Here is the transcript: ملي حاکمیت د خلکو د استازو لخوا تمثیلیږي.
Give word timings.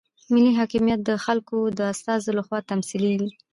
ملي 0.31 0.51
حاکمیت 0.59 0.99
د 1.05 1.11
خلکو 1.25 1.57
د 1.77 1.79
استازو 1.93 2.29
لخوا 2.37 2.59
تمثیلیږي. 2.71 3.29